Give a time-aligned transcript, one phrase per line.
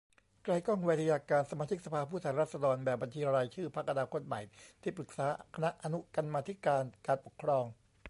[0.43, 4.41] ไกลก้อง ไวทยการ สมาชิกสภาผู้แทนราษฎร แบบบัญชีรายชื่อ พรรคอนาคตใหม่
[4.81, 6.83] ที่ปรึกษาคณะอนุกรรมาธิการ
[7.25, 7.65] ปกครอง